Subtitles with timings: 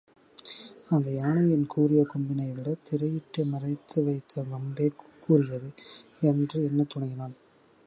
[0.89, 4.87] அந்த யானையின் கூரிய கொம்பினைவிடத் திரையிட்டு மறைத்துவைத்த வம்பே
[5.27, 5.69] கூரியது
[6.21, 7.35] என்று எண்ணத் தொடங்கினான்.